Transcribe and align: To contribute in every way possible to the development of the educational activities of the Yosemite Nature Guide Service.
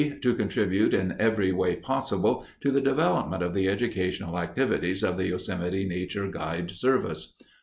To 0.21 0.33
contribute 0.33 0.95
in 0.95 1.13
every 1.19 1.51
way 1.51 1.75
possible 1.75 2.43
to 2.61 2.71
the 2.71 2.81
development 2.81 3.43
of 3.43 3.53
the 3.53 3.67
educational 3.69 4.39
activities 4.39 5.03
of 5.03 5.15
the 5.15 5.27
Yosemite 5.27 5.85
Nature 5.87 6.27
Guide 6.27 6.71
Service. 6.71 7.35